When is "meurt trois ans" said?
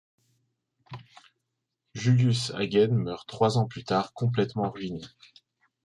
3.03-3.67